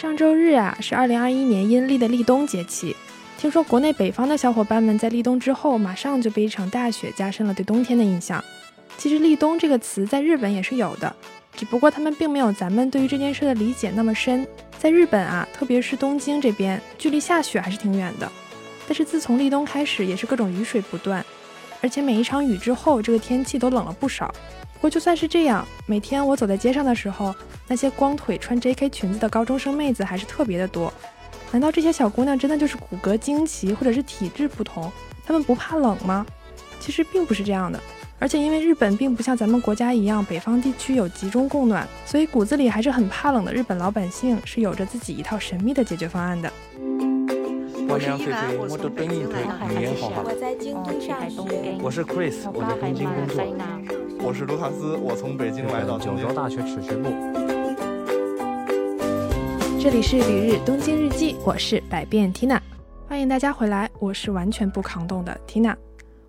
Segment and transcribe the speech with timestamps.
[0.00, 2.96] 上周日啊，是二零二一年阴历的立冬节气。
[3.36, 8.42] 听说国内北方的小伙伴们在立冬之后，马上就被一场大雪加深了对冬天的印象。
[8.96, 11.14] 其实“立冬”这个词在日本也是有的，
[11.54, 14.46] 只不过他们并没有咱们对于这件事的理解那么深。
[14.78, 18.32] 在日本啊，特别是东京这边，距离下雪还是挺远的。
[18.88, 21.22] 但是自从立冬开始，也是各种雨水不断，
[21.82, 24.34] 而且每一场雨之后，这个天气都冷了不少。
[24.80, 27.34] 不过就算是这样，每天我走在街上的时候，
[27.68, 30.90] 那些光腿穿 JK 裙子的高中生妹子还是特别的多。
[31.52, 34.90] 难道这些小姑娘真的就是骨骼惊奇，或者是体质不同，
[35.26, 36.24] 她们不怕冷吗？
[36.80, 37.78] 其实并不是这样的。
[38.18, 46.50] 而且因为日本并不像咱们国家一样，北方地区有集中供暖，所以骨子里还是很怕冷的日本老百姓是有着自己一套神秘的解决方案的。
[47.86, 49.50] 我是伊娃，我从北京来的。
[50.24, 51.76] 我在京都上学。
[51.82, 53.99] 我是 Chris，我在东京工作。
[54.30, 57.10] 我是卢卡斯，我从北京来到九州大学齿学部。
[59.82, 62.60] 这里是旅日东京日记，我是百变 Tina，
[63.08, 65.74] 欢迎大家回来，我是完全不抗冻的 Tina。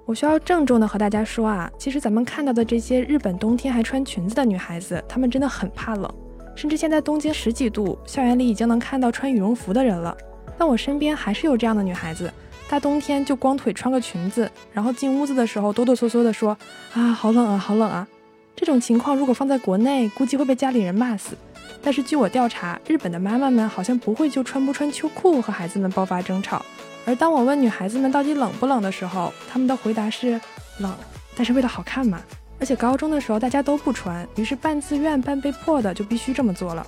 [0.07, 6.11] 我需要郑重的和大家说啊，其实咱们看到的这些日本冬天还穿裙子的女孩子，她们真的很怕冷，
[6.55, 10.17] 甚至现在东京十几度，校园里已经能看到穿羽绒服的人了。
[10.57, 12.33] 但我身边还是有这样的女孩子，
[12.71, 16.57] 大冬天就光腿穿个裙子，然后进屋子的时候哆哆嗦嗦的说
[16.93, 18.07] 啊，好冷啊，好冷啊。
[18.55, 21.35] 这种情况如果放在国内，估计会被家里人骂死。
[21.83, 26.65] 但是据我调查，日本的妈妈们好像不会就穿不穿秋裤和孩子们爆发争吵。
[27.05, 30.39] 而当我问女孩子们到底冷不冷的时候，她们的回答是
[30.77, 30.95] 冷，
[31.35, 32.21] 但是为了好看嘛。
[32.57, 36.87] 而且高中的时候大家都不穿，于是半自愿半被迫的就必须这么做了。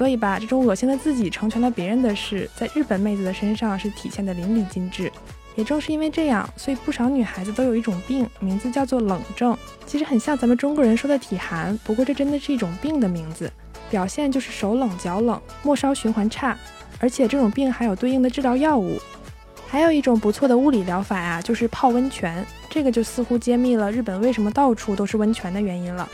[0.00, 5.12] 所以吧，这种恶心的自己成全了别人的事，在日本妹子的身上是体现的淋漓尽致。
[5.56, 9.54] 也正是因为这样，所以不少女孩子都有一种病，名字叫做冷症。
[9.84, 13.52] 其实很像咱们中国人说的体寒，不过这真的是一种病的名字，
[13.90, 16.56] 表现就是手冷脚冷，末梢循环差，
[16.98, 18.98] 而且这种病还有对应的治疗药物。
[19.68, 26.08] 还有一种不错的物理疗法呀，就是泡温泉，这个就似乎揭秘了日本为什么到处都是温泉的原因了。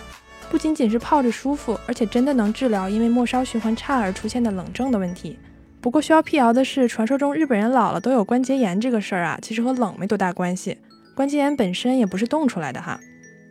[0.50, 5.38] 不仅仅是泡着舒服，而且真的能治疗因为末梢循环差而出现的冷症的问题。
[5.80, 10.78] 不过需要辟谣的是，传说中日本人老了都有关节炎这个事儿啊，其实和冷没多大关系。
[11.14, 12.98] 关节炎本身也不是冻出来的哈。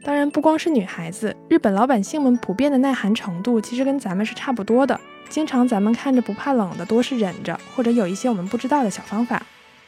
[0.03, 4.99] 当然，不光是女孩子，日本老百姓们普遍的耐寒程度其实跟咱们是差不多的。
[5.29, 9.41] 经常咱们看着不怕冷的，多是忍着，或者有一些我们不知道的小方法。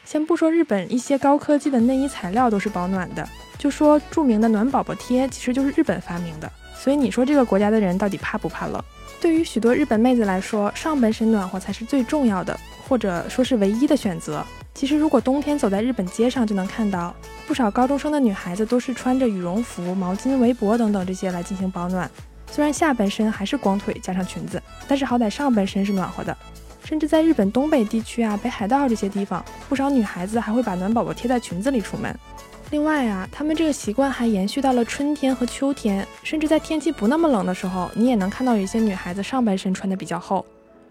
[0.04, 6.50] 先不说日本一些高科技的内衣材料都是保暖的，就说著名的暖宝宝贴其实就是日本发明的。
[6.78, 8.82] 所以你说这个国家的人到底怕不怕冷？
[9.20, 14.44] 对于许多日本妹子来说，上半身暖和才是最重要的，或者说是唯一的选择。
[14.74, 17.12] 其实如果冬天走在日本街上，就能看到
[17.48, 22.08] 不少高中生的女孩子都是穿着羽绒服、毛巾、围脖等等这些来进行保暖。
[22.48, 26.36] 虽然下半身还是光腿加上裙子，但是好歹上半身是暖和的。
[26.84, 32.16] 甚至在日本东北地区啊、北海道这些地方，不少女孩子还会把暖宝宝贴在裙子里出门。
[32.70, 40.44] 另外啊，他们这个习惯还延续到了春天和秋天，甚至在天气不那么冷的时候，你也能看到有一些女孩子上半身穿的比较厚。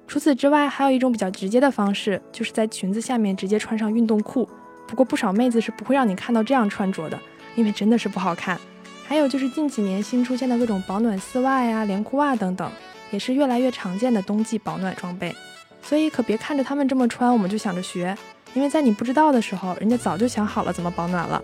[0.07, 4.49] 除此之外，还有一种比较直接的方式，就是在裙子下面直接穿上运动裤。
[4.87, 7.19] 不过不少妹子是不会让你看到这样穿着的，
[7.55, 8.59] 因为真的是不好看。
[9.05, 12.71] 还有就是近几年新出现的各种保暖丝袜呀、连裤袜等等，
[13.11, 15.35] 也是越来越常见的冬季保暖装备。
[15.83, 18.17] 所以可别看着他们这么穿，我们就想着学，
[18.55, 21.41] 因为在你不知道的时候，人家早就想好了怎么保暖了。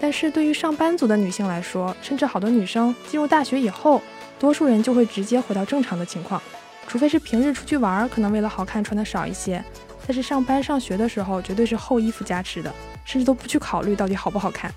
[0.00, 4.02] 但是对于上班族的女性来说，甚至好多女生进入大学以后，
[4.38, 6.40] 多数人就会直接回到正常的情况，
[6.86, 9.64] 除非是平日出去玩，可能为了好看穿的少一些。
[10.06, 12.72] 但是上班上学的时候，绝对是厚衣服加持的，
[13.04, 14.72] 甚至都不去考虑到底好不好看。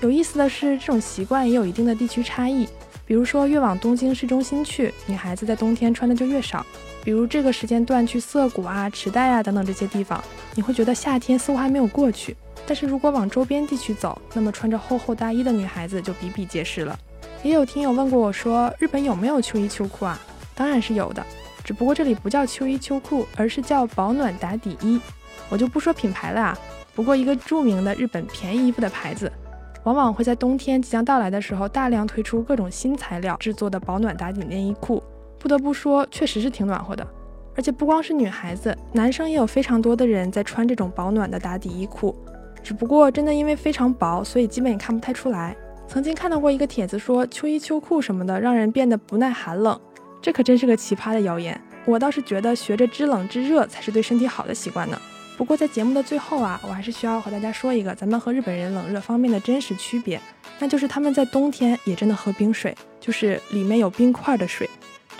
[0.00, 2.66] 有意思的是，这种习惯也有一定的地区差异。
[3.04, 6.64] 比如说，越往东京市中心去，女孩子在冬天穿的就越少。
[7.04, 10.22] 比如这个时间段去涩谷啊、池袋啊等等这些地方，
[10.54, 12.36] 你会觉得夏天似乎还没有过去。
[12.66, 16.98] 但是如果往周边地区走，那么穿着厚厚大衣的女孩子就比比皆是了。
[17.42, 20.18] 也有听友问过我说，日本有没有秋衣秋裤啊？
[20.54, 21.24] 当然是有的，
[21.64, 25.00] 只不过这里不叫秋衣秋裤，而是叫保暖打底衣。
[25.48, 26.58] 我就不说品牌了啊，
[26.94, 29.30] 不过一个著名的日本便宜衣服的牌子，
[29.82, 35.02] 往往会在冬天即将到来的时候，大量推出各种新材料制作的保暖打底内衣裤。
[35.38, 37.04] 不得不说，确实是挺暖和的。
[37.56, 42.16] 而且不光是女孩子，男生也有非常多的人在穿这种保暖的打底衣裤。
[42.62, 45.56] 只不过真的因为非常薄，所以基本也看不太出来。
[45.88, 49.78] 曾经看到过一个帖子说秋衣秋裤什么的让人变得不耐寒冷，
[50.22, 51.60] 这可真是个奇葩的谣言。
[51.84, 54.98] 我倒是觉得学着知冷知热才是对身体好的习惯呢。
[55.36, 60.20] 不过在节目的最后啊，我还是需要和大家说一个咱们和日本人冷热方面的真实区别，
[60.58, 64.68] 那就是他们在冬天也真的喝冰水，就是里面有冰块的水。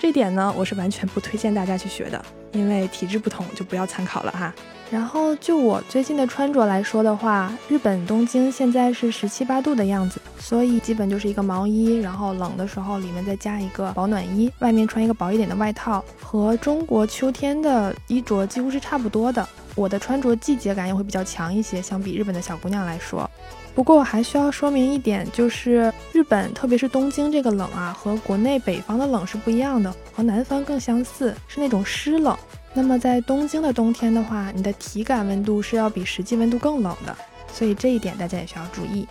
[0.03, 4.53] 这点呢，我是完全不推荐大家去学的，因为体质不同就不要参考了哈。
[4.91, 19.47] 然后就我最近的穿着来说的话，日本东京现在是十七八度的样子，所以基本就是一个毛衣，然后冷的时候里面再加一个保暖衣，外面穿一个薄一点的外套，和中国秋天的衣着几乎是差不多的。
[19.73, 23.27] 我的穿着季节感也会比较强一些，相比日本的小姑娘来说。
[23.75, 32.37] 不过我还需要说明一点，就是日本特别是东京这个冷啊，和国内北方的冷是不一样的，和南方更相似，是那种湿冷。
[32.73, 37.15] 那么在东京的冬天的话，你的体感温度是要比实际温度更冷的，
[37.51, 39.07] 所以这一点大家也需要注意，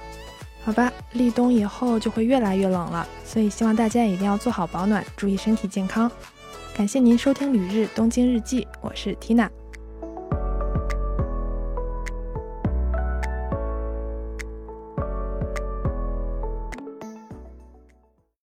[0.64, 0.92] 好吧？
[1.12, 6.10] 立冬以后就会越来越冷了，所以希望大家一定要做好保暖，注意身体健康。
[6.74, 9.50] 感谢您收听《旅日东京日记》，我是缇娜。